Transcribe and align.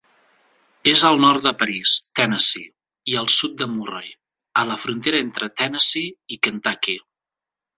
És 0.91 1.01
al 1.09 1.19
nord 1.25 1.43
de 1.47 1.51
París, 1.63 1.91
Tennessee, 2.19 2.71
i 3.13 3.19
al 3.23 3.29
sud 3.35 3.55
de 3.61 3.67
Murray, 3.75 4.09
a 4.63 4.67
la 4.71 4.79
frontera 4.85 5.21
entre 5.27 5.51
Tennessee 5.63 6.19
i 6.37 6.41
Kentucky. 6.49 6.99